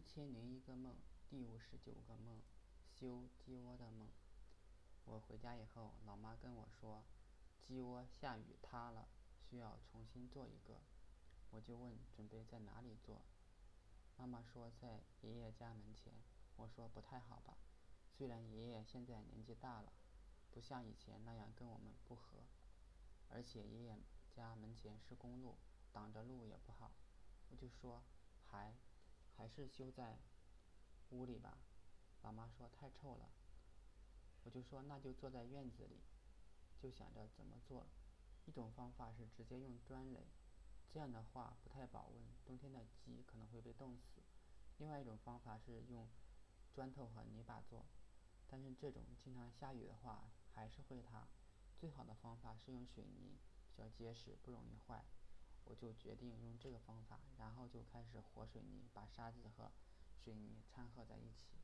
[0.00, 0.96] 一千零一个梦，
[1.28, 2.40] 第五十九个梦，
[2.88, 4.08] 修鸡窝的梦。
[5.04, 7.04] 我回家以后，老妈跟我说，
[7.60, 9.06] 鸡窝下雨塌了，
[9.38, 10.80] 需要重新做一个。
[11.50, 13.20] 我就问准备在哪里做，
[14.16, 16.14] 妈妈说在爷爷家门前。
[16.56, 17.58] 我说不太好吧，
[18.16, 19.92] 虽然爷爷现在年纪大了，
[20.50, 22.38] 不像以前那样跟我们不和，
[23.28, 23.98] 而且爷爷
[24.30, 25.58] 家门前是公路，
[25.92, 26.90] 挡着路也不好。
[27.50, 28.02] 我就说
[28.46, 28.74] 还。
[29.50, 30.18] 是修在
[31.10, 31.58] 屋里吧，
[32.22, 33.30] 老妈说太臭了。
[34.44, 36.00] 我就说那就坐在院子里，
[36.80, 37.86] 就想着怎么做。
[38.46, 40.28] 一种方法是直接用砖垒，
[40.90, 44.22] 这样的话不太保温，冬天的鸡可能会被冻死。
[44.78, 46.08] 另外一种方法是用
[46.72, 47.84] 砖头和泥巴做，
[48.48, 51.28] 但是这种经常下雨的话还是会塌。
[51.76, 53.38] 最好的方法是用水泥，
[53.74, 55.04] 比较结实，不容易坏。
[55.70, 59.70] 我就决定用这个方法，然后就开始和水泥，把沙子和
[60.18, 61.59] 水泥掺和在一起。